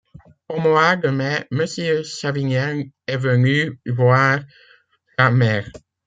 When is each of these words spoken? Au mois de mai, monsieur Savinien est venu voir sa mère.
Au 0.49 0.57
mois 0.59 0.95
de 0.95 1.09
mai, 1.09 1.45
monsieur 1.51 2.03
Savinien 2.03 2.85
est 3.05 3.17
venu 3.17 3.79
voir 3.85 4.39
sa 5.15 5.29
mère. 5.29 5.69